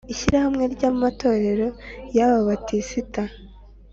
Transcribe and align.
Ishyirahamwe 0.13 0.63
ry 0.73 0.83
Amatorero 0.91 1.67
y 2.15 2.19
Ababatisita 2.25 3.23